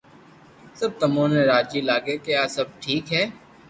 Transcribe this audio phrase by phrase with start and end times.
[0.79, 3.23] سب تمو نو راجي لاگي ڪي سب ٺيڪ ھي